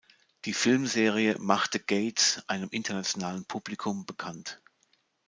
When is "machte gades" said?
1.37-2.41